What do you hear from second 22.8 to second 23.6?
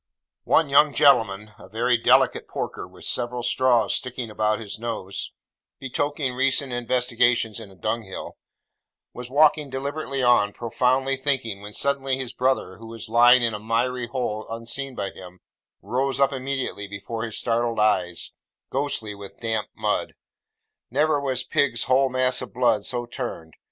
so turned.